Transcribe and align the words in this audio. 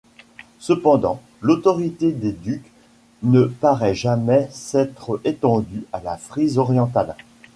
Cependant, 0.57 1.21
l'autorité 1.43 2.11
des 2.11 2.31
ducs 2.31 2.71
ne 3.21 3.43
paraît 3.43 3.93
jamais 3.93 4.47
s'être 4.51 5.21
étendue 5.25 5.83
à 5.93 6.01
la 6.01 6.17
Frise 6.17 6.57
orientale. 6.57 7.15